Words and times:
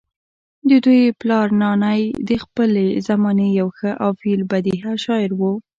ددوي 0.69 1.01
پلار 1.21 1.47
نانے 1.61 1.99
د 2.27 2.29
خپلې 2.43 2.85
زمانې 3.07 3.47
يو 3.59 3.69
ښۀ 3.77 3.91
او 4.03 4.11
في 4.19 4.29
البديهه 4.37 4.91
شاعر 5.05 5.31
وو 5.39 5.53